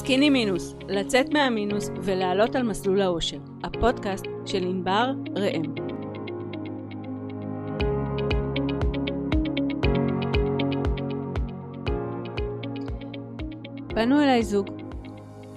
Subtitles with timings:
[0.00, 5.62] סקיני מינוס, לצאת מהמינוס ולעלות על מסלול האושר, הפודקאסט של ענבר ראם.
[13.88, 14.66] פנו אליי זוג,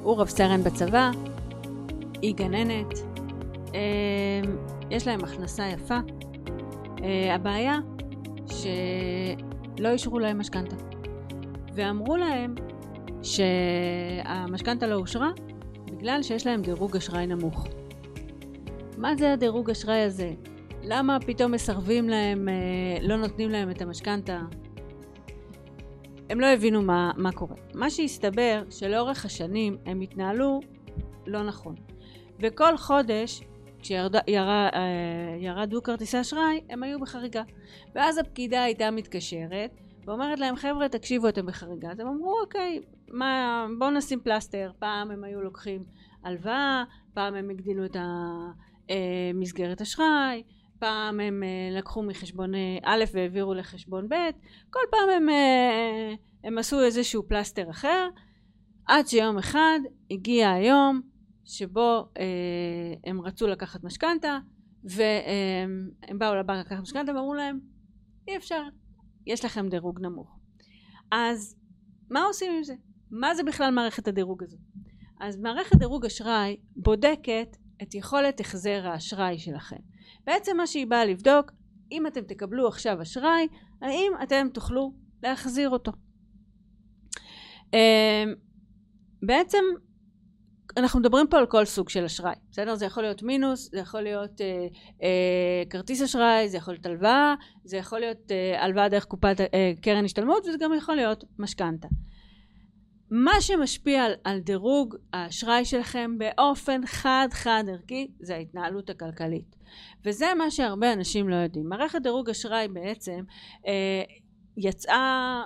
[0.02, 1.12] הוא רב סרן בצבא,
[2.22, 3.00] היא גננת,
[3.74, 3.78] אמ,
[4.92, 5.98] יש להם הכנסה יפה.
[7.04, 7.80] אה, הבעיה
[8.48, 10.76] שלא אישרו להם משכנתה.
[11.74, 12.56] ואמרו להם
[13.24, 15.32] שהמשכנתה לא אושרה
[15.86, 17.68] בגלל שיש להם דירוג אשראי נמוך.
[18.98, 20.34] מה זה הדירוג אשראי הזה?
[20.84, 22.54] למה פתאום מסרבים להם, אה,
[23.02, 24.40] לא נותנים להם את המשכנתה?
[26.30, 27.56] הם לא הבינו מה, מה קורה.
[27.74, 30.60] מה שהסתבר, שלאורך השנים הם התנהלו
[31.28, 31.76] לא נכון.
[32.40, 33.42] וכל חודש,
[33.80, 34.18] כשירדו
[35.78, 37.44] אה, כרטיסי אשראי, הם היו בחריגה.
[37.96, 41.92] ואז הפקידה הייתה מתקשרת ואומרת להם, חבר'ה, תקשיבו, אתם בחריגה.
[41.92, 42.80] אז הם אמרו, אוקיי,
[43.12, 44.72] מה, בואו נשים פלסטר.
[44.80, 45.84] פעם הם היו לוקחים
[46.24, 46.84] הלוואה,
[47.14, 47.96] פעם הם הגדילו את
[48.90, 50.44] המסגרת אה, אשראי,
[50.80, 54.30] פעם הם אה, לקחו מחשבון אה, א' והעבירו לחשבון ב',
[54.70, 55.28] כל פעם הם,
[56.44, 58.10] הם עשו איזשהו פלסטר אחר,
[58.86, 59.80] עד שיום אחד
[60.12, 61.02] הגיע היום
[61.46, 62.08] שבו
[63.04, 64.40] הם רצו לקחת משכנתה,
[64.84, 67.60] והם באו לבנק לקחת משכנתה ואמרו להם,
[68.28, 68.62] אי אפשר,
[69.26, 70.40] יש לכם דירוג נמוך.
[71.12, 71.56] אז
[72.10, 72.74] מה עושים עם זה?
[73.12, 74.58] מה זה בכלל מערכת הדירוג הזו?
[75.20, 79.80] אז מערכת דירוג אשראי בודקת את יכולת החזר האשראי שלכם.
[80.26, 81.52] בעצם מה שהיא באה לבדוק,
[81.92, 83.48] אם אתם תקבלו עכשיו אשראי,
[83.82, 85.92] האם אתם תוכלו להחזיר אותו.
[87.74, 88.34] אמ,
[89.24, 89.64] בעצם
[90.78, 92.76] אנחנו מדברים פה על כל סוג של אשראי, בסדר?
[92.76, 94.68] זה יכול להיות מינוס, זה יכול להיות אה,
[95.04, 99.72] אה, כרטיס אשראי, זה יכול להיות הלוואה, זה יכול להיות אה, הלוואה דרך קופת אה,
[99.82, 101.88] קרן השתלמות וזה גם יכול להיות משכנתה.
[103.12, 109.56] מה שמשפיע על, על דירוג האשראי שלכם באופן חד חד ערכי זה ההתנהלות הכלכלית
[110.06, 111.70] וזה מה שהרבה אנשים לא יודעים.
[111.70, 113.24] מערכת דירוג אשראי בעצם
[113.68, 114.04] אה,
[114.58, 115.42] יצאה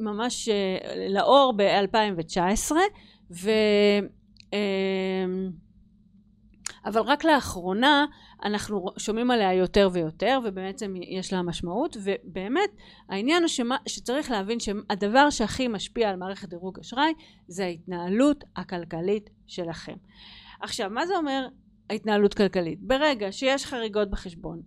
[0.00, 2.72] ממש אה, לאור ב-2019
[3.30, 3.50] ו...
[4.52, 5.50] אמ,
[6.84, 8.06] אבל רק לאחרונה
[8.44, 12.70] אנחנו שומעים עליה יותר ויותר ובעצם יש לה משמעות ובאמת
[13.08, 17.12] העניין הוא שמה, שצריך להבין שהדבר שהכי משפיע על מערכת דירוג אשראי
[17.48, 19.96] זה ההתנהלות הכלכלית שלכם.
[20.60, 21.48] עכשיו מה זה אומר
[21.90, 22.80] ההתנהלות כלכלית?
[22.80, 24.62] ברגע שיש חריגות בחשבון,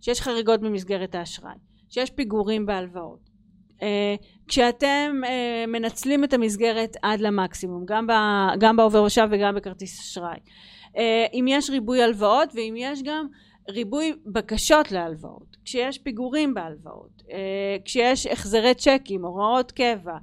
[0.00, 1.54] שיש חריגות במסגרת האשראי,
[1.88, 3.27] שיש פיגורים בהלוואות,
[4.48, 5.26] כשאתם uh,
[5.66, 8.06] מנצלים את המסגרת עד למקסימום, גם,
[8.58, 10.36] גם בעובר ושב וגם בכרטיס אשראי.
[10.86, 10.98] Uh,
[11.34, 13.26] אם יש ריבוי הלוואות ואם יש גם
[13.70, 17.22] ריבוי בקשות להלוואות, כשיש פיגורים בהלוואות,
[17.84, 20.16] כשיש החזרי צ'קים, הוראות קבע,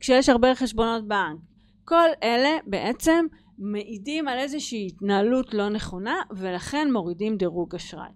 [0.00, 1.38] כשיש הרבה חשבונות בנק,
[1.84, 3.26] כל אלה בעצם
[3.58, 8.10] מעידים על איזושהי התנהלות לא נכונה ולכן מורידים דירוג אשראי.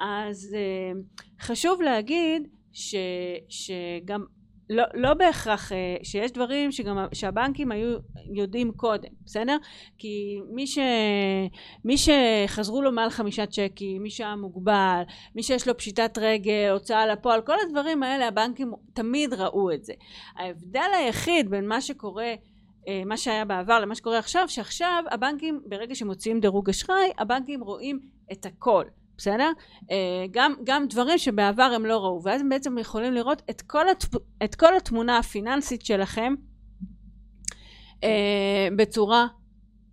[0.00, 0.56] אז
[1.40, 2.94] חשוב להגיד ש,
[3.48, 4.24] שגם
[4.70, 7.98] לא, לא בהכרח אה, שיש דברים שגם שהבנקים היו
[8.34, 9.56] יודעים קודם בסדר?
[9.98, 10.78] כי מי, ש,
[11.84, 15.02] מי שחזרו לו מעל חמישה צ'קים מי שהיה מוגבל
[15.34, 19.92] מי שיש לו פשיטת רגל הוצאה לפועל כל הדברים האלה הבנקים תמיד ראו את זה.
[20.36, 22.34] ההבדל היחיד בין מה שקורה
[22.88, 28.00] אה, מה שהיה בעבר למה שקורה עכשיו שעכשיו הבנקים ברגע שמוציאים דירוג אשראי הבנקים רואים
[28.32, 28.84] את הכל
[29.20, 29.50] בסדר?
[29.90, 33.88] אה, גם, גם דברים שבעבר הם לא ראו, ואז הם בעצם יכולים לראות את כל,
[33.88, 34.04] הת,
[34.44, 36.34] את כל התמונה הפיננסית שלכם
[38.04, 39.26] אה, בצורה,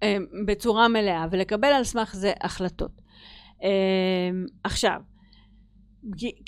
[0.04, 2.92] אה, בצורה מלאה, ולקבל על סמך זה החלטות.
[4.64, 5.02] עכשיו,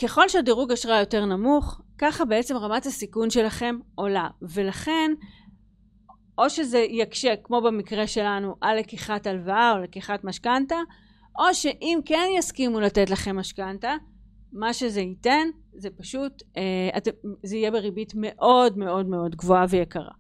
[0.02, 5.12] ככל שהדירוג אשראי יותר נמוך, ככה בעצם רמת הסיכון שלכם עולה, ולכן
[6.38, 10.76] או שזה יקשה, כמו במקרה שלנו, על לקיחת הלוואה או לקיחת משכנתה,
[11.40, 13.96] או שאם כן יסכימו לתת לכם משכנתה,
[14.54, 17.00] מה שזה ייתן זה פשוט, אה,
[17.44, 20.12] זה יהיה בריבית מאוד מאוד מאוד גבוהה ויקרה.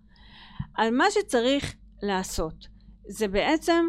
[0.75, 2.67] על מה שצריך לעשות
[3.07, 3.85] זה בעצם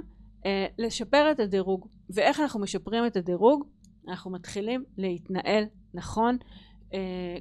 [0.46, 1.86] אה, לשפר את הדירוג.
[2.10, 3.64] ואיך אנחנו משפרים את הדירוג?
[4.08, 6.36] אנחנו מתחילים להתנהל נכון,
[6.94, 7.36] אה,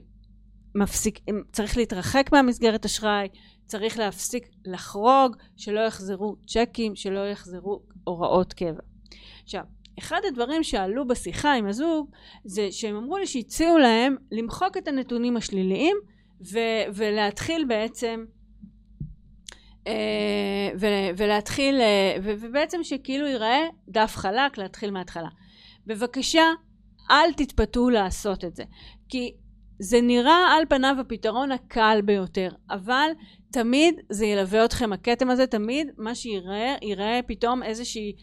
[0.75, 1.19] מפסיק,
[1.51, 3.27] צריך להתרחק מהמסגרת אשראי,
[3.65, 8.81] צריך להפסיק לחרוג, שלא יחזרו צ'קים, שלא יחזרו הוראות קבע.
[9.43, 9.63] עכשיו,
[9.99, 12.09] אחד הדברים שעלו בשיחה עם הזוג
[12.45, 15.97] זה שהם אמרו לי שהציעו להם למחוק את הנתונים השליליים
[16.51, 18.25] ו- ולהתחיל בעצם
[19.87, 25.29] אה, ו- ולהתחיל אה, ו- ובעצם שכאילו ייראה דף חלק להתחיל מההתחלה.
[25.87, 26.43] בבקשה
[27.11, 28.63] אל תתפתו לעשות את זה
[29.09, 29.33] כי
[29.79, 33.09] זה נראה על פניו הפתרון הקל ביותר, אבל
[33.51, 38.13] תמיד זה ילווה אתכם הכתם הזה, תמיד מה שיראה, יראה פתאום איזושהי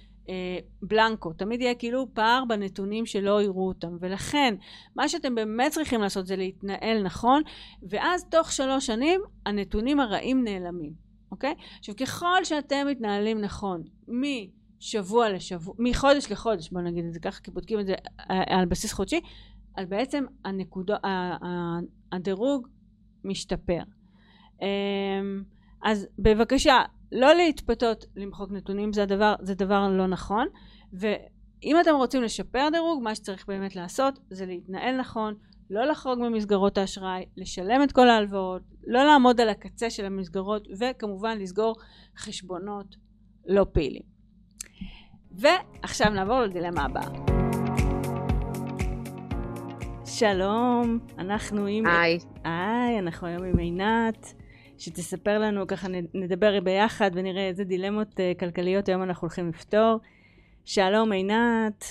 [0.83, 4.55] בלנקו, תמיד יהיה כאילו פער בנתונים שלא יראו אותם, ולכן
[4.97, 7.43] מה שאתם באמת צריכים לעשות זה להתנהל נכון,
[7.89, 10.93] ואז תוך שלוש שנים הנתונים הרעים נעלמים,
[11.31, 11.55] אוקיי?
[11.79, 17.51] עכשיו ככל שאתם מתנהלים נכון, משבוע לשבוע, מחודש לחודש, בוא נגיד את זה ככה, כי
[17.51, 17.95] בודקים את זה
[18.31, 19.21] אה, על בסיס חודשי,
[19.77, 20.95] אז בעצם הנקודו,
[22.13, 22.69] הדירוג
[23.25, 23.83] משתפר.
[24.63, 25.43] אמ,
[25.83, 26.83] אז בבקשה,
[27.13, 30.47] לא להתפתות למחוק נתונים, זה דבר, זה דבר לא נכון,
[30.93, 35.35] ואם אתם רוצים לשפר דירוג, מה שצריך באמת לעשות זה להתנהל נכון,
[35.71, 41.39] לא לחרוג ממסגרות האשראי, לשלם את כל ההלוואות, לא לעמוד על הקצה של המסגרות, וכמובן
[41.39, 41.77] לסגור
[42.19, 42.97] חשבונות
[43.47, 44.03] לא פעילים.
[45.33, 47.09] ועכשיו נעבור לדילמה הבאה.
[50.05, 51.87] שלום, אנחנו עם...
[51.87, 52.19] היי.
[52.45, 54.35] היי, אנחנו היום עם עינת,
[54.79, 60.01] שתספר לנו, ככה נדבר ביחד ונראה איזה דילמות uh, כלכליות היום אנחנו הולכים לפתור.
[60.65, 61.85] שלום עינת.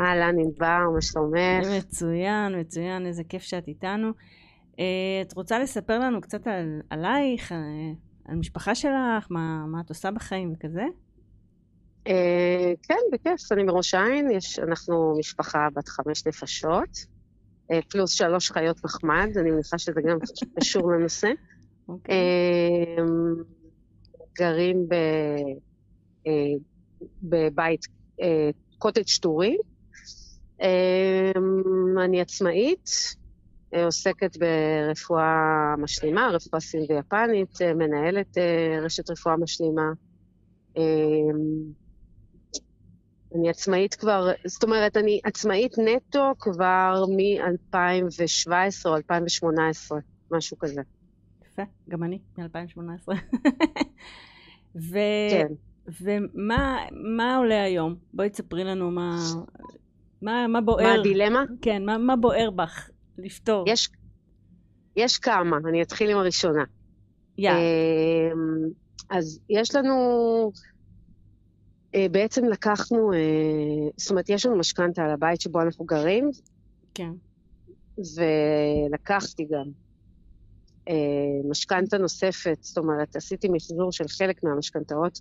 [0.00, 1.66] אהלן ענבר, מה שלומך?
[1.78, 4.10] מצוין, מצוין, איזה כיף שאת איתנו.
[4.72, 4.78] Uh,
[5.22, 7.54] את רוצה לספר לנו קצת על, עלייך, uh,
[8.24, 10.84] על המשפחה שלך, מה, מה את עושה בחיים וכזה?
[12.08, 12.10] Uh,
[12.82, 17.16] כן, בכיף, אני מראש העין, יש, אנחנו משפחה בת חמש נפשות.
[17.72, 20.18] אה, פלוס שלוש חיות מחמד, אני מניחה שזה גם
[20.60, 21.28] קשור לנושא.
[21.88, 22.14] אוקיי.
[22.98, 23.34] אמ,
[24.38, 24.94] גרים ב,
[26.26, 26.54] אה,
[27.22, 27.86] בבית
[28.78, 29.56] קוטג' טורי.
[30.62, 32.90] אמ, אני עצמאית,
[33.74, 38.38] אה, עוסקת ברפואה משלימה, רפואה סין ויפנית, מנהלת
[38.82, 39.92] רשת רפואה משלימה.
[40.76, 40.82] אמ,
[43.34, 48.50] אני עצמאית כבר, זאת אומרת, אני עצמאית נטו כבר מ-2017
[48.86, 49.98] או 2018,
[50.30, 50.82] משהו כזה.
[51.56, 53.12] יפה, גם אני, מ-2018.
[54.76, 54.98] ו...
[55.30, 55.46] כן.
[56.00, 57.94] ומה עולה היום?
[58.14, 59.16] בואי תספרי לנו מה,
[60.22, 60.84] מה, מה בוער.
[60.84, 61.44] מה הדילמה?
[61.62, 63.64] כן, מה, מה בוער בך לפתור?
[63.68, 63.88] יש,
[64.96, 66.64] יש כמה, אני אתחיל עם הראשונה.
[67.38, 67.58] יאללה.
[67.58, 68.68] אמ,
[69.10, 69.92] אז יש לנו
[71.94, 73.18] אה, בעצם לקחנו, אה,
[73.96, 76.30] זאת אומרת, יש לנו משכנתה על הבית שבו אנחנו גרים.
[76.94, 77.10] כן.
[77.98, 79.70] ולקחתי גם
[81.50, 85.20] משכנתה נוספת, זאת אומרת, עשיתי מחזור של חלק מהמשכנתאות,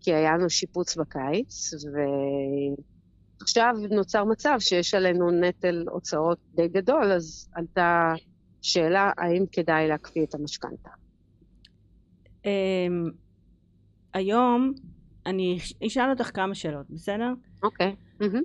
[0.00, 1.70] כי היה לנו שיפוץ בקיץ,
[3.40, 8.14] ועכשיו נוצר מצב שיש עלינו נטל הוצאות די גדול, אז עלתה
[8.62, 10.90] שאלה האם כדאי להקפיא את המשכנתה.
[12.44, 13.10] אמ,
[14.14, 14.72] היום
[15.26, 17.32] אני אשאל אותך כמה שאלות, בסדר?
[17.62, 17.94] אוקיי.
[18.20, 18.22] Okay.
[18.22, 18.44] Mm-hmm.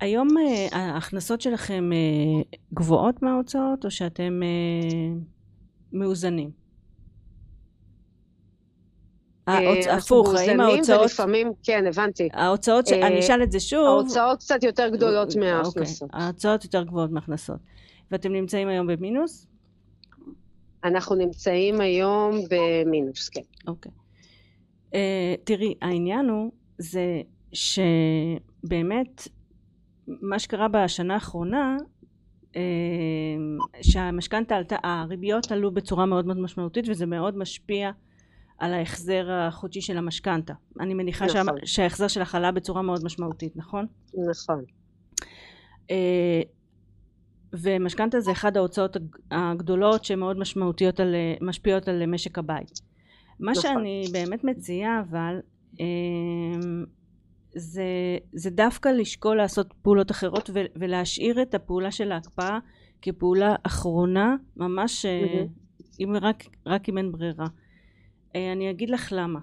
[0.00, 4.40] היום uh, ההכנסות שלכם uh, גבוהות מההוצאות, או שאתם
[5.92, 6.50] מאוזנים?
[9.90, 11.00] הפוך, האם ההוצאות...
[11.00, 12.28] ולפעמים, כן, הבנתי.
[12.32, 12.92] ההוצאות, ש...
[12.92, 13.86] אני אשאל את זה שוב.
[13.86, 16.10] ההוצאות קצת יותר גדולות אוקיי, מההכנסות.
[16.12, 17.60] ההוצאות יותר גבוהות מההכנסות.
[18.10, 19.46] ואתם נמצאים היום במינוס?
[20.84, 23.40] אנחנו נמצאים היום במינוס, כן.
[23.66, 23.92] אוקיי.
[25.44, 29.28] תראי, העניין הוא זה שבאמת
[30.06, 31.76] מה שקרה בשנה האחרונה
[33.82, 37.90] שהמשכנתה עלתה, הריביות עלו בצורה מאוד מאוד משמעותית וזה מאוד משפיע
[38.58, 40.54] על ההחזר החודשי של המשכנתה.
[40.80, 41.44] אני מניחה נכון.
[41.44, 43.86] שה, שההחזר שלך עלה בצורה מאוד משמעותית, נכון?
[44.30, 44.64] נכון.
[45.88, 45.90] Uh,
[47.52, 48.96] ומשכנתה זה אחד ההוצאות
[49.30, 52.80] הגדולות שמאוד משמעותיות על, משפיעות על משק הבית.
[53.40, 53.62] מה נכון.
[53.62, 55.40] שאני באמת מציעה אבל
[55.80, 56.84] אמ,
[57.54, 57.84] זה,
[58.32, 62.58] זה דווקא לשקול לעשות פעולות אחרות ו, ולהשאיר את הפעולה של ההקפאה
[63.02, 66.00] כפעולה אחרונה ממש mm-hmm.
[66.00, 67.46] אם רק, רק אם אין ברירה.
[68.36, 69.40] אה, אני אגיד לך למה.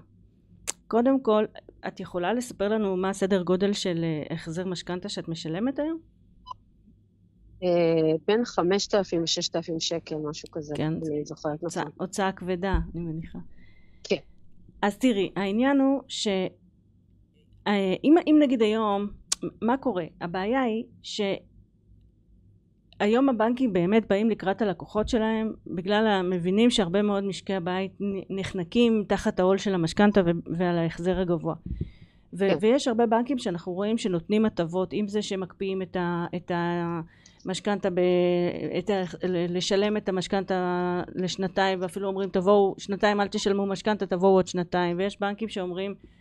[0.88, 1.44] קודם כל
[1.88, 5.98] את יכולה לספר לנו מה הסדר גודל של אה, החזר משכנתה שאת משלמת היום?
[8.26, 10.92] בין 5,000 ל-6,000 שקל, משהו כזה, כן.
[10.92, 11.82] אני זוכרת נכון.
[11.96, 13.38] הוצאה כבדה, אני מניחה.
[14.82, 16.48] אז תראי, העניין הוא שאם
[17.68, 19.06] אם נגיד היום,
[19.62, 20.04] מה קורה?
[20.20, 20.84] הבעיה היא
[23.02, 27.92] שהיום הבנקים באמת באים לקראת הלקוחות שלהם בגלל המבינים שהרבה מאוד משקי הבית
[28.30, 31.54] נחנקים תחת העול של המשכנתה ועל ההחזר הגבוה.
[32.32, 32.56] ו- כן.
[32.60, 36.50] ויש הרבה בנקים שאנחנו רואים שנותנים הטבות, אם זה שמקפיאים את, ה- את
[37.44, 38.00] המשכנתה, ב-
[38.78, 44.46] את ה- לשלם את המשכנתה לשנתיים, ואפילו אומרים תבואו, שנתיים אל תשלמו משכנתה, תבואו עוד
[44.46, 46.15] שנתיים, ויש בנקים שאומרים אה,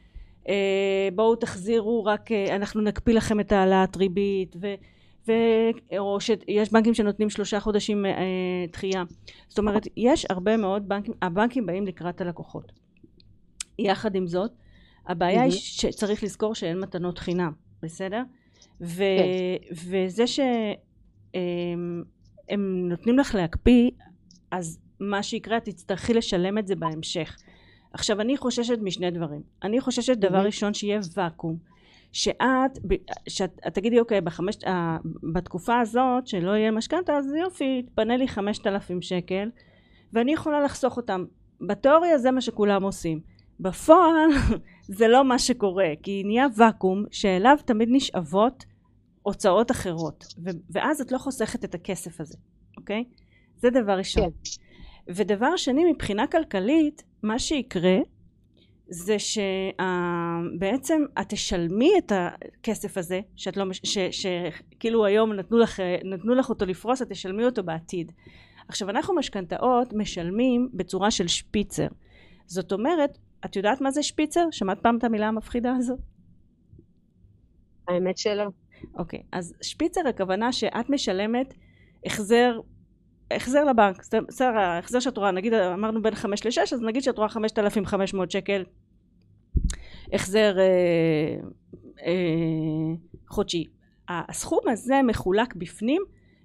[1.15, 4.73] בואו תחזירו רק, אה, אנחנו נקפיא לכם את העלאת ריבית, ו-
[5.27, 5.31] ו...
[5.97, 8.11] או שיש בנקים שנותנים שלושה חודשים אה,
[8.71, 9.03] דחייה
[9.47, 12.71] זאת אומרת יש הרבה מאוד בנקים הבנקים באים לקראת הלקוחות
[13.79, 14.51] יחד עם זאת
[15.07, 17.51] הבעיה היא שצריך לזכור שאין מתנות חינם
[17.83, 18.21] בסדר?
[18.81, 19.03] ו...
[19.03, 19.73] כן.
[19.89, 22.03] וזה שהם
[22.89, 23.91] נותנים לך להקפיא
[24.51, 27.37] אז מה שיקרה את תצטרכי לשלם את זה בהמשך
[27.95, 29.41] עכשיו אני חוששת משני דברים.
[29.63, 31.57] אני חוששת דבר ראשון שיהיה ואקום.
[32.11, 32.79] שאת,
[33.27, 34.55] שאת תגידי אוקיי בחמש,
[35.33, 39.49] בתקופה הזאת שלא יהיה משכנתה אז יופי תפנה לי חמשת אלפים שקל
[40.13, 41.25] ואני יכולה לחסוך אותם.
[41.61, 43.19] בתיאוריה זה מה שכולם עושים.
[43.59, 44.29] בפועל
[44.97, 48.65] זה לא מה שקורה כי נהיה ואקום שאליו תמיד נשאבות
[49.23, 50.25] הוצאות אחרות.
[50.45, 52.37] ו- ואז את לא חוסכת את הכסף הזה
[52.77, 53.03] אוקיי?
[53.57, 54.23] זה דבר ראשון.
[54.23, 55.13] כן.
[55.13, 57.97] ודבר שני מבחינה כלכלית מה שיקרה
[58.89, 63.65] זה שבעצם את תשלמי את הכסף הזה שאת לא
[64.11, 68.11] שכאילו היום נתנו לך, נתנו לך אותו לפרוס את תשלמי אותו בעתיד
[68.67, 71.87] עכשיו אנחנו משכנתאות משלמים בצורה של שפיצר
[72.47, 74.47] זאת אומרת את יודעת מה זה שפיצר?
[74.51, 75.97] שמעת פעם את המילה המפחידה הזו?
[77.87, 78.43] האמת שלא.
[78.97, 81.53] אוקיי, אז שפיצר הכוונה שאת משלמת
[82.05, 82.59] החזר
[83.31, 87.29] החזר לבנק, בסדר, ההחזר שאת רואה, נגיד אמרנו בין 5 ל-6, אז נגיד שאת רואה
[87.29, 88.63] 5,500 שקל
[90.13, 90.65] החזר אה,
[92.05, 92.95] אה,
[93.29, 93.65] חודשי.
[94.09, 96.01] הסכום הזה מחולק בפנים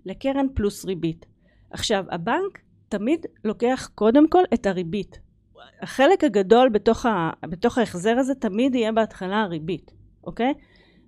[0.07, 1.27] לקרן פלוס ריבית.
[1.71, 2.59] עכשיו, הבנק
[2.89, 5.21] תמיד לוקח קודם כל את הריבית.
[5.83, 9.93] החלק הגדול בתוך, ה, בתוך ההחזר הזה תמיד יהיה בהתחלה הריבית,
[10.25, 10.55] אוקיי?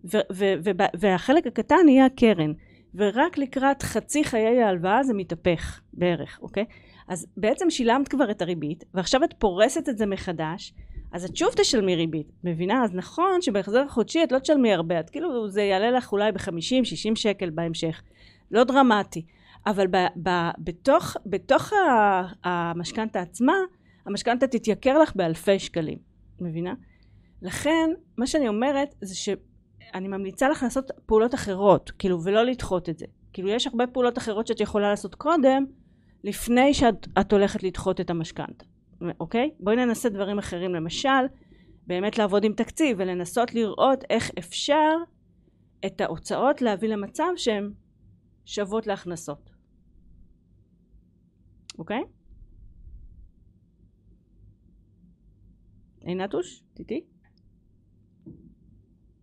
[0.05, 2.53] ו, ו, ו, והחלק הקטן יהיה הקרן.
[2.95, 6.65] ורק לקראת חצי חיי ההלוואה זה מתהפך בערך, אוקיי?
[7.09, 10.75] אז בעצם שילמת כבר את הריבית, ועכשיו את פורסת את זה מחדש,
[11.13, 12.85] אז את שוב תשלמי ריבית, מבינה?
[12.85, 17.15] אז נכון שבהחזר החודשי את לא תשלמי הרבה, את כאילו זה יעלה לך אולי ב-50-60
[17.15, 18.03] שקל בהמשך,
[18.51, 19.25] לא דרמטי,
[19.67, 21.73] אבל ב- ב- בתוך, בתוך
[22.45, 23.57] המשכנתה עצמה,
[24.07, 25.99] המשכנתה תתייקר לך באלפי שקלים,
[26.41, 26.75] מבינה?
[27.43, 29.29] לכן, מה שאני אומרת זה ש...
[29.95, 33.07] אני ממליצה לך לעשות פעולות אחרות, כאילו, ולא לדחות את זה.
[33.33, 35.65] כאילו, יש הרבה פעולות אחרות שאת יכולה לעשות קודם,
[36.25, 38.65] לפני שאת הולכת לדחות את המשכנתה,
[39.21, 39.51] אוקיי?
[39.61, 41.25] בואי ננסה דברים אחרים, למשל,
[41.87, 44.97] באמת לעבוד עם תקציב, ולנסות לראות איך אפשר
[45.87, 47.73] את ההוצאות להביא למצב שהן
[48.45, 49.51] שוות להכנסות.
[51.79, 52.03] אוקיי?
[56.01, 57.05] עינתוש, איתי?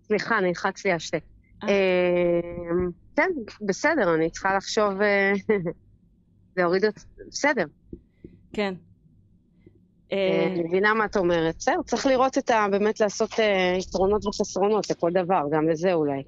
[0.09, 1.17] סליחה, נלחץ לי השתי.
[1.63, 1.67] אה.
[1.67, 3.29] אמ, כן,
[3.61, 5.33] בסדר, אני צריכה לחשוב אה,
[6.57, 6.99] להוריד את...
[7.27, 7.65] בסדר.
[8.53, 8.73] כן.
[10.11, 11.55] אה, אני מבינה מה את אומרת.
[11.57, 12.65] בסדר, צריך לראות את ה...
[12.71, 13.29] באמת לעשות
[13.79, 16.23] יתרונות וחסרונות לכל דבר, גם לזה אולי.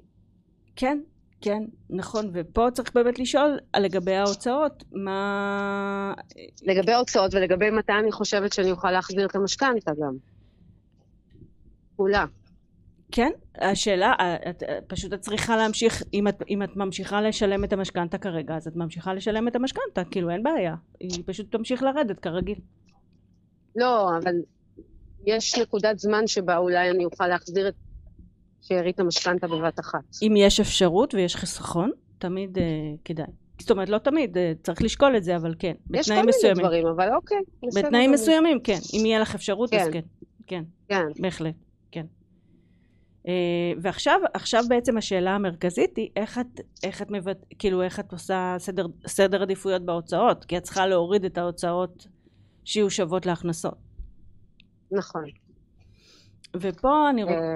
[0.76, 0.98] כן,
[1.40, 6.14] כן, נכון, ופה צריך באמת לשאול לגבי ההוצאות, מה...
[6.62, 10.16] לגבי ההוצאות ולגבי מתי אני חושבת שאני אוכל להחזיר את המשכנתה גם.
[11.96, 12.24] כולה.
[13.12, 14.14] כן, השאלה,
[14.50, 18.66] את, פשוט את צריכה להמשיך, אם את, אם את ממשיכה לשלם את המשכנתה כרגע, אז
[18.66, 22.58] את ממשיכה לשלם את המשכנתה, כאילו אין בעיה, היא פשוט תמשיך לרדת כרגיל.
[23.76, 24.34] לא, אבל
[25.26, 27.74] יש נקודת זמן שבה אולי אני אוכל להחזיר את
[28.62, 30.00] שארית המשכנתה בבת אחת.
[30.22, 32.60] אם יש אפשרות ויש חיסכון, תמיד uh,
[33.04, 33.26] כדאי.
[33.60, 36.30] זאת אומרת, לא תמיד, uh, צריך לשקול את זה, אבל כן, בתנאים מסוימים.
[36.30, 37.38] יש כל מיני דברים, אבל אוקיי.
[37.76, 38.78] בתנאים מסוימים, כן.
[38.94, 39.80] אם יהיה לך אפשרות, כן.
[39.80, 40.00] אז כן.
[40.46, 40.64] כן.
[40.88, 41.22] כן.
[41.22, 41.54] בהחלט.
[43.28, 43.32] אה,
[43.82, 47.46] ועכשיו עכשיו בעצם השאלה המרכזית היא איך את, איך את מבט...
[47.58, 52.06] כאילו איך את עושה סדר, סדר עדיפויות בהוצאות כי את צריכה להוריד את ההוצאות
[52.64, 53.74] שיהיו שוות להכנסות.
[54.90, 55.24] נכון.
[56.56, 57.36] ופה אני רוצה...
[57.36, 57.54] אה,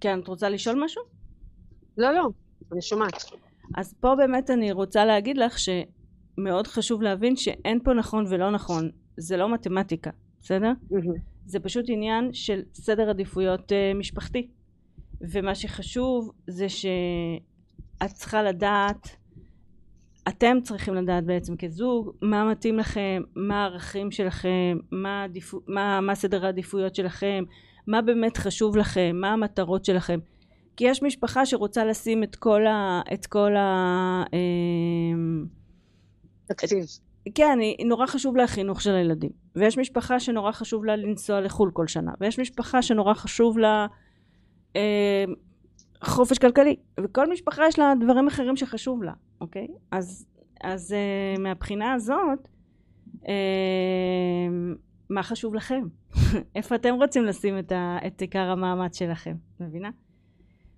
[0.00, 1.02] כן, את רוצה לשאול משהו?
[1.98, 2.28] לא, לא,
[2.72, 3.24] אני שומעת.
[3.76, 8.90] אז פה באמת אני רוצה להגיד לך שמאוד חשוב להבין שאין פה נכון ולא נכון,
[9.16, 10.10] זה לא מתמטיקה,
[10.42, 10.72] בסדר?
[10.90, 11.20] Mm-hmm.
[11.46, 14.48] זה פשוט עניין של סדר עדיפויות uh, משפחתי.
[15.20, 19.16] ומה שחשוב זה שאת צריכה לדעת
[20.28, 26.14] אתם צריכים לדעת בעצם כזוג מה מתאים לכם, מה הערכים שלכם, מה, עדיפו, מה, מה
[26.14, 27.44] סדר העדיפויות שלכם,
[27.86, 30.18] מה באמת חשוב לכם, מה המטרות שלכם.
[30.76, 33.00] כי יש משפחה שרוצה לשים את כל ה...
[33.12, 34.24] את כל ה...
[34.32, 35.46] אמ,
[36.46, 36.84] תקציב.
[37.34, 39.30] כן, נורא חשוב לה החינוך של הילדים.
[39.56, 42.12] ויש משפחה שנורא חשוב לה לנסוע לחו"ל כל שנה.
[42.20, 43.86] ויש משפחה שנורא חשוב לה...
[44.76, 45.24] אה,
[46.04, 49.68] חופש כלכלי, וכל משפחה יש לה דברים אחרים שחשוב לה, אוקיי?
[49.90, 50.26] אז,
[50.60, 52.48] אז אה, מהבחינה הזאת,
[53.28, 53.34] אה,
[55.10, 55.82] מה חשוב לכם?
[56.56, 59.90] איפה אתם רוצים לשים את, ה, את עיקר המאמץ שלכם, מבינה?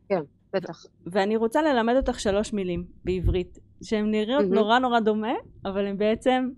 [0.09, 0.21] כן.
[0.53, 0.87] בטח.
[1.07, 4.55] ואני רוצה ללמד אותך שלוש מילים בעברית, שהן נראות מהמם.
[4.55, 5.33] נורא נורא דומה,
[5.65, 6.51] אבל הן בעצם,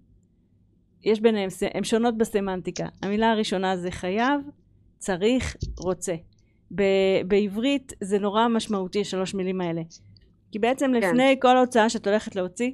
[1.02, 2.86] יש ביניהן, הן שונות בסמנטיקה.
[3.02, 4.40] המילה הראשונה זה חייב,
[4.98, 6.14] צריך, רוצה.
[6.74, 9.82] ב- בעברית זה נורא משמעותי, שלוש מילים האלה.
[10.52, 11.08] כי בעצם כן.
[11.08, 12.70] לפני כל הוצאה שאת הולכת להוציא,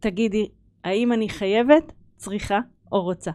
[0.00, 0.48] תגידי,
[0.84, 2.60] האם אני חייבת, צריכה
[2.92, 3.30] או רוצה?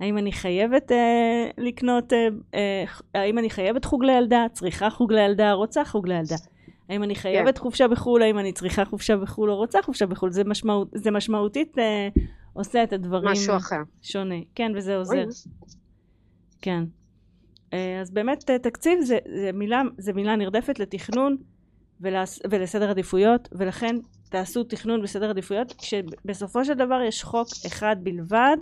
[0.00, 2.84] האם אני חייבת אה, לקנות, אה, אה,
[3.14, 6.36] האם אני חייבת חוג לילדה, צריכה חוג לילדה, רוצה חוג לילדה?
[6.88, 10.30] האם אני חייבת חופשה בחו"ל, האם אני צריכה חופשה בחו"ל או רוצה חופשה בחו"ל?
[10.30, 12.08] זה, משמעות, זה משמעותית אה,
[12.52, 13.82] עושה את הדברים משהו אחר.
[14.02, 14.34] שונה.
[14.54, 15.24] כן, וזה עוזר.
[15.24, 15.32] אוי,
[16.62, 16.84] כן.
[17.72, 21.36] אה, אז באמת אה, תקציב זה, זה, מילה, זה מילה נרדפת לתכנון
[22.00, 23.96] ולס, ולסדר עדיפויות, ולכן
[24.30, 28.56] תעשו תכנון וסדר עדיפויות, כשבסופו של דבר יש חוק אחד בלבד,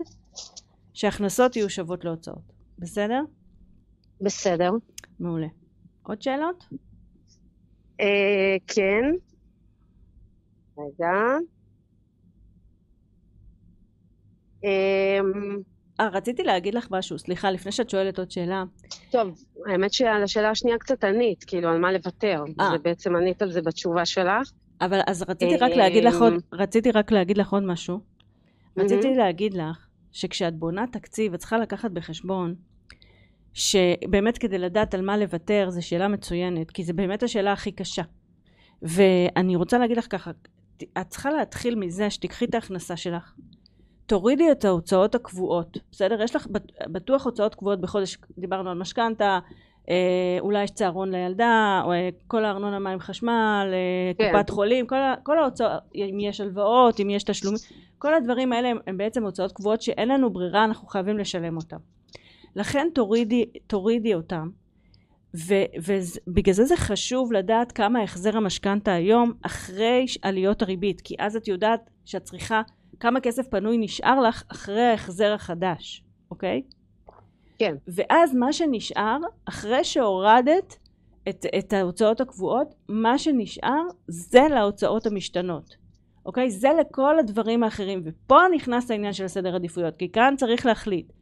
[0.95, 2.53] שהכנסות יהיו שוות להוצאות.
[2.79, 3.21] בסדר?
[4.21, 4.71] בסדר.
[5.21, 5.47] מעולה.
[6.03, 6.65] עוד שאלות?
[8.01, 9.05] אה, כן.
[10.79, 11.39] רגע.
[14.65, 15.63] אמ,
[16.01, 18.65] אה, רציתי להגיד לך משהו, סליחה, לפני שאת שואלת עוד שאלה.
[19.11, 22.45] טוב, האמת שעל השאלה השנייה קצת ענית, כאילו, על מה לוותר.
[22.61, 22.71] אה.
[22.75, 24.53] ובעצם ענית על זה בתשובה שלך.
[24.81, 28.01] אבל אז רציתי רק להגיד לך עוד, רציתי רק להגיד לך עוד משהו.
[28.77, 29.15] רציתי.
[29.15, 32.55] להגיד לך שכשאת בונה תקציב את צריכה לקחת בחשבון
[33.55, 38.03] שבאמת כדי לדעת על מה לוותר זו שאלה מצוינת כי זו באמת השאלה הכי קשה
[38.83, 40.31] ואני רוצה להגיד לך ככה
[40.77, 43.33] את צריכה להתחיל מזה שתיקחי את ההכנסה שלך
[44.07, 49.39] תורידי את ההוצאות הקבועות בסדר יש לך בט- בטוח הוצאות קבועות בחודש דיברנו על משכנתה
[49.91, 54.33] אה, אולי יש צהרון לילדה או אה, כל הארנונה מים חשמל אה, כן.
[54.33, 57.59] קופת חולים כל, כל ההוצאות אם יש הלוואות אם יש תשלומים
[57.99, 61.77] כל הדברים האלה הם, הם בעצם הוצאות קבועות שאין לנו ברירה אנחנו חייבים לשלם אותם
[62.57, 64.49] לכן תורידי, תורידי אותם
[65.35, 71.49] ובגלל זה זה חשוב לדעת כמה החזר המשכנתה היום אחרי עליות הריבית כי אז את
[71.49, 72.63] יודעת שאת צריכה
[73.01, 76.63] כמה כסף פנוי נשאר לך אחרי ההחזר החדש אוקיי?
[77.59, 77.75] כן.
[77.89, 80.77] ואז מה שנשאר אחרי שהורדת
[81.29, 85.77] את, את ההוצאות הקבועות מה שנשאר זה להוצאות המשתנות
[86.27, 86.51] אוקיי?
[86.51, 91.13] זה לכל הדברים האחרים ופה נכנס העניין של הסדר עדיפויות כי כאן צריך להחליט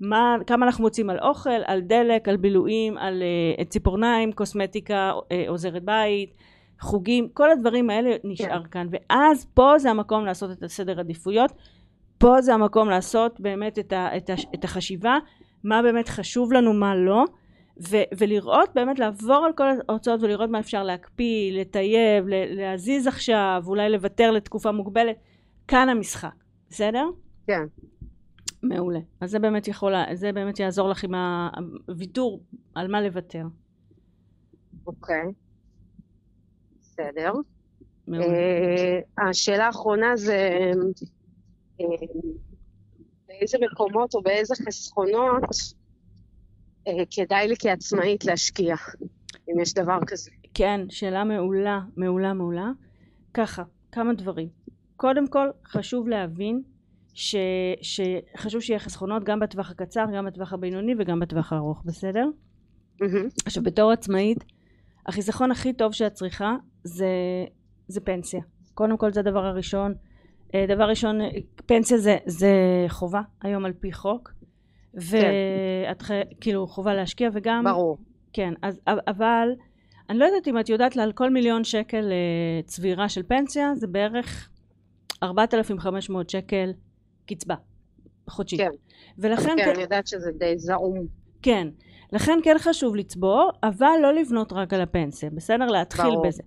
[0.00, 3.22] מה, כמה אנחנו מוצאים על אוכל, על דלק, על בילויים, על
[3.58, 6.34] uh, ציפורניים, קוסמטיקה, uh, עוזרת בית,
[6.82, 11.52] חוגים, כל הדברים האלה נשאר כאן ואז פה זה המקום לעשות את הסדר עדיפויות
[12.18, 15.18] פה זה המקום לעשות באמת את, ה, את, ה, את החשיבה
[15.64, 17.24] מה באמת חשוב לנו מה לא
[17.90, 23.90] ו, ולראות באמת לעבור על כל ההוצאות ולראות מה אפשר להקפיא, לטייב, להזיז עכשיו, אולי
[23.90, 25.16] לוותר לתקופה מוגבלת
[25.68, 26.34] כאן המשחק,
[26.70, 27.04] בסדר?
[27.46, 27.62] כן.
[28.62, 29.00] מעולה.
[29.20, 31.14] אז זה באמת יכול, זה באמת יעזור לך עם
[31.88, 32.40] הוויתור
[32.74, 33.44] על מה לוותר.
[34.86, 35.32] אוקיי.
[36.92, 37.32] בסדר.
[38.14, 40.50] אה, השאלה האחרונה זה
[41.80, 41.86] אה,
[43.28, 45.44] באיזה מקומות או באיזה חסכונות
[46.88, 48.74] אה, כדאי לי כעצמאית להשקיע,
[49.50, 50.30] אם יש דבר כזה.
[50.54, 52.70] כן, שאלה מעולה, מעולה, מעולה.
[53.34, 54.48] ככה, כמה דברים.
[54.96, 56.62] קודם כל, חשוב להבין
[57.14, 57.36] ש,
[57.82, 62.26] שחשוב שיהיה חסכונות גם בטווח הקצר, גם בטווח הבינוני וגם בטווח הארוך, בסדר?
[63.00, 63.28] מהמם.
[63.46, 64.44] עכשיו, בתור עצמאית,
[65.06, 67.06] החיסכון הכי טוב שאת צריכה זה,
[67.88, 68.40] זה פנסיה.
[68.74, 69.94] קודם כל זה הדבר הראשון.
[70.54, 71.18] אה, דבר ראשון,
[71.66, 72.52] פנסיה זה, זה
[72.88, 74.32] חובה היום על פי חוק.
[74.94, 77.98] ואת חי- כאילו חובה להשקיע וגם ברור.
[78.32, 79.48] כן אז אבל
[80.10, 83.86] אני לא יודעת אם את יודעת על כל מיליון שקל אה, צבירה של פנסיה זה
[83.86, 84.48] בערך
[85.22, 86.72] 4,500 שקל
[87.26, 87.54] קצבה
[88.28, 88.68] חודשית כן.
[89.18, 91.06] ולכן כן, כן, אני יודעת שזה די זעום.
[91.42, 91.68] כן
[92.12, 96.26] לכן כן חשוב לצבור אבל לא לבנות רק על הפנסיה בסדר להתחיל ברור.
[96.26, 96.42] בזה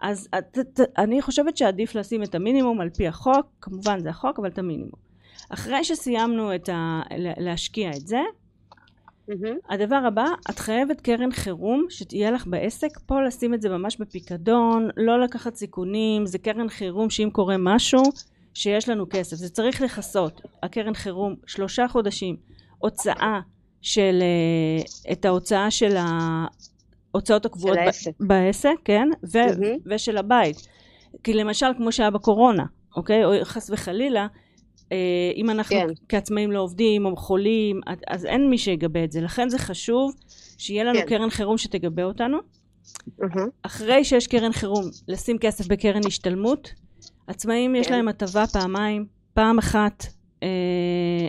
[0.00, 4.38] אז את, את, אני חושבת שעדיף לשים את המינימום על פי החוק כמובן זה החוק
[4.38, 5.04] אבל את המינימום
[5.48, 7.00] אחרי שסיימנו את ה...
[7.18, 8.20] לה- להשקיע את זה
[9.28, 9.56] מהמם.
[9.70, 14.88] הדבר הבא, את חייבת קרן חירום שתהיה לך בעסק, פה לשים את זה ממש בפיקדון,
[14.96, 18.02] לא לקחת סיכונים, זה קרן חירום שאם קורה משהו,
[18.54, 22.36] שיש לנו כסף, זה צריך לכסות, הקרן חירום, שלושה חודשים,
[22.78, 23.40] הוצאה
[23.82, 25.96] של, אה, את ההוצאה של
[27.14, 28.10] ההוצאות הקבועות העסק.
[28.20, 29.76] בעסק, כן, ו- מהמם.
[29.86, 30.68] ושל הבית,
[31.24, 32.64] כי למשל כמו שהיה בקורונה,
[32.96, 34.26] אוקיי, או חס וחלילה,
[34.92, 34.96] אה,
[35.36, 35.86] אם אנחנו כן.
[36.08, 39.20] כעצמאים לא עובדים או חולים, אז- אין מי שיגבה את זה.
[39.20, 40.14] לכן זה חשוב
[40.58, 41.06] שיהיה לנו כן.
[41.06, 42.38] קרן חירום שתגבה אותנו.
[43.18, 43.48] מהמם.
[43.62, 46.72] אחרי שיש קרן חירום, לשים כסף בקרן השתלמות.
[47.26, 47.92] עצמאים יש כן.
[47.92, 49.06] להם הטבה פעמיים.
[49.34, 50.04] פעם אחת
[50.42, 50.48] אה,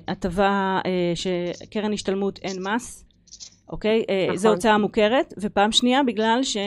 [0.07, 3.04] הטבה אה, שקרן השתלמות אין מס,
[3.69, 4.03] אוקיי?
[4.09, 4.37] אה, נכון.
[4.37, 5.33] זו הוצאה מוכרת.
[5.37, 6.57] ופעם שנייה בגלל ש...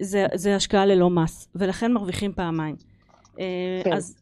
[0.00, 2.76] זה, זה השקעה ללא מס, ולכן מרוויחים פעמיים.
[3.36, 3.92] כן.
[3.92, 4.16] אז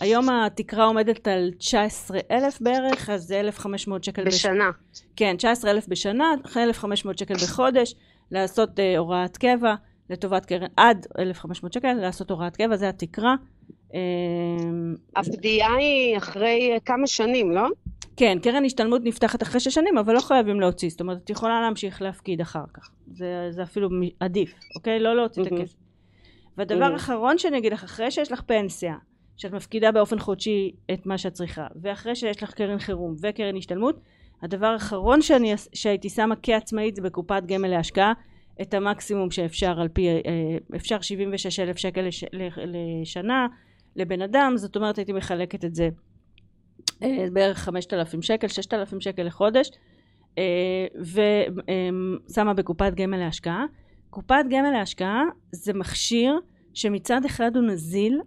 [0.00, 4.70] היום התקרה עומדת על 19,000 בערך, אז זה 1,500 שקל בשנה.
[4.92, 5.02] בש...
[5.16, 7.94] כן, 19,000 בשנה, אחרי 1,500 שקל בחודש,
[8.30, 9.74] לעשות uh, הוראת קבע
[10.10, 13.34] לטובת קרן, עד 1,500 שקל, לעשות הוראת קבע, זה התקרה.
[15.16, 17.68] הפדיעה היא אחרי כמה שנים, לא?
[18.20, 21.60] כן, קרן השתלמות נפתחת אחרי שש שנים, אבל לא חייבים להוציא, זאת אומרת, את יכולה
[21.60, 22.90] להמשיך להפקיד אחר כך.
[23.12, 23.88] זה, זה אפילו
[24.20, 25.00] עדיף, אוקיי?
[25.00, 25.76] לא להוציא את הכסף.
[26.56, 28.94] והדבר האחרון שאני אגיד לך, אחרי שיש לך פנסיה,
[29.36, 34.00] שאת מפקידה באופן חודשי את מה שאת צריכה, ואחרי שיש לך קרן חירום וקרן השתלמות,
[34.42, 38.12] הדבר האחרון שאני, שהייתי שמה כעצמאית זה בקופת גמל להשקעה,
[38.62, 40.20] את המקסימום שאפשר על פי, אה,
[40.76, 43.46] אפשר 76 אלף שקל לש, לשנה
[43.96, 45.88] לבן אדם, זאת אומרת הייתי מחלקת את זה
[47.32, 49.70] בערך 5,000 שקל, 6,000 שקל לחודש,
[50.38, 50.86] אה,
[52.28, 53.64] ושמה בקופת גמל להשקעה.
[54.10, 56.38] קופת גמל להשקעה זה מכשיר
[56.74, 58.20] שמצד אחד הוא נזיל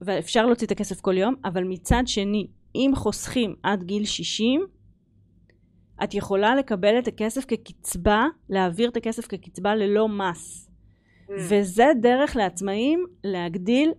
[0.00, 4.60] ואפשר להוציא את הכסף כל יום, אבל מצד שני, אם חוסכים עד גיל 60,
[6.04, 10.68] את יכולה לקבל את הכסף כקצבה, להעביר את הכסף כקצבה ללא מס.
[11.28, 11.32] Mm.
[11.48, 13.92] וזה דרך לעצמאים להגדיל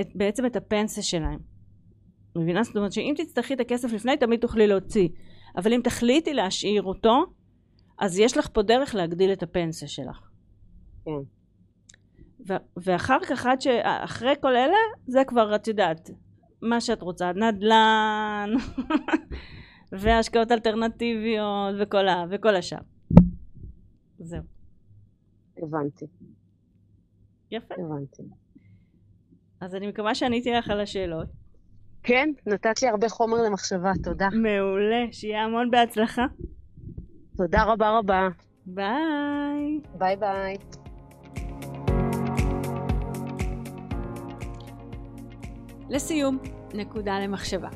[0.00, 1.55] את, בעצם את הפנסיה שלהם.
[2.40, 2.62] מבינה?
[2.62, 5.08] זאת אומרת שאם תצטרכי את הכסף לפני, תמיד תוכלי להוציא.
[5.56, 7.24] אבל אם תחליטי להשאיר אותו,
[7.98, 10.28] אז יש לך פה דרך להגדיל את הפנסיה שלך.
[11.04, 11.10] כן.
[12.76, 16.10] ואחר כך, עד שאחרי כל אלה, זה כבר, את יודעת,
[16.62, 18.50] מה שאת רוצה, נדל"ן,
[20.00, 22.78] והשקעות אלטרנטיביות, וכל, ה, וכל השאר.
[24.18, 24.42] זהו.
[25.62, 26.04] הבנתי.
[27.50, 27.74] יפה.
[27.78, 28.22] הבנתי.
[29.60, 31.28] אז אני מקווה שעניתי לך על השאלות.
[32.08, 34.28] כן, נתת לי הרבה חומר למחשבה, תודה.
[34.32, 36.26] מעולה, שיהיה המון בהצלחה.
[37.36, 38.28] תודה רבה רבה.
[38.66, 39.80] ביי.
[39.98, 40.56] ביי ביי.
[45.90, 46.38] לסיום,
[46.74, 47.68] נקודה למחשבה.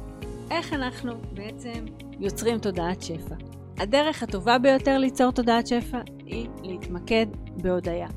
[0.50, 1.84] איך אנחנו בעצם
[2.20, 3.34] יוצרים תודעת שפע?
[3.78, 7.26] הדרך הטובה ביותר ליצור תודעת שפע היא להתמקד
[7.62, 8.08] בהודיה.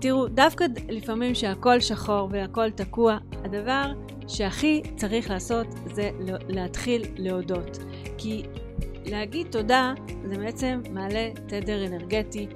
[0.00, 3.92] תראו, דווקא לפעמים שהכל שחור והכל תקוע, הדבר
[4.30, 6.10] שהכי צריך לעשות זה
[6.48, 7.78] להתחיל להודות.
[8.18, 8.42] כי
[9.04, 12.46] להגיד תודה זה בעצם מעלה תדר אנרגטי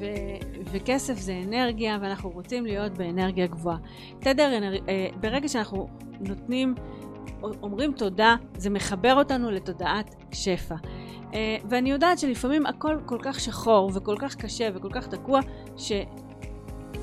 [0.00, 3.76] ו- וכסף זה אנרגיה ואנחנו רוצים להיות באנרגיה גבוהה.
[4.20, 4.74] תדר, אנר...
[4.88, 5.88] אה, ברגע שאנחנו
[6.20, 6.74] נותנים,
[7.42, 10.74] אומרים תודה, זה מחבר אותנו לתודעת שפע.
[11.34, 15.40] אה, ואני יודעת שלפעמים הכל כל כך שחור וכל כך קשה וכל כך תקוע,
[15.76, 15.92] ש...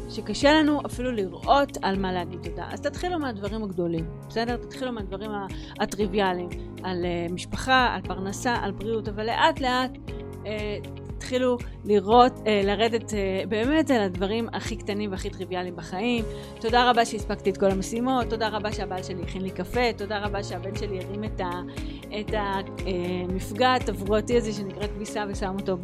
[0.10, 2.68] שקשה לנו אפילו לראות על מה להגיד תודה.
[2.72, 4.58] אז תתחילו מהדברים הגדולים, בסדר?
[4.58, 5.32] תתחילו מהדברים
[5.80, 6.50] הטריוויאליים,
[6.84, 9.92] על uh, משפחה, על פרנסה, על בריאות, אבל לאט לאט
[10.44, 10.48] uh,
[11.20, 16.26] תתחילו לראות, אה, לרדת אה, באמת על הדברים הכי קטנים והכי טריוויאליים בחיים.
[16.62, 20.44] תודה רבה שהספקתי את כל המשימות, תודה רבה שהבעל שלי הכין לי קפה, תודה רבה
[20.44, 21.42] שהבן שלי הרים את,
[22.20, 25.78] את המפגע התברואתי הזה שנקרא כביסה ושם אותו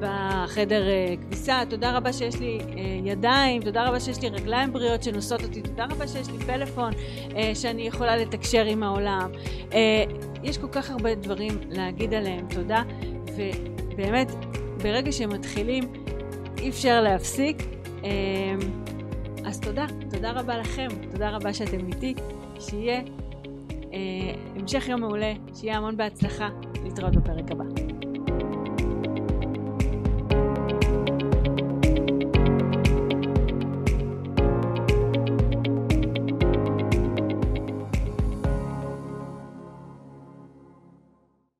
[0.00, 2.64] בחדר אה, כביסה, תודה רבה שיש לי אה,
[3.04, 6.92] ידיים, תודה רבה שיש לי רגליים בריאות שנושאות אותי, תודה רבה שיש לי פלאפון
[7.36, 9.30] אה, שאני יכולה לתקשר עם העולם.
[9.72, 10.04] אה,
[10.42, 12.82] יש כל כך הרבה דברים להגיד עליהם תודה.
[13.36, 13.42] ו...
[13.96, 14.30] באמת,
[14.82, 15.84] ברגע שמתחילים,
[16.58, 17.56] אי אפשר להפסיק.
[18.04, 18.08] אמ,
[19.44, 22.14] אז תודה, תודה רבה לכם, תודה רבה שאתם איתי,
[22.60, 23.00] שיהיה
[23.92, 23.98] אה,
[24.56, 26.48] המשך יום מעולה, שיהיה המון בהצלחה,
[26.84, 27.64] להתראות בפרק הבא.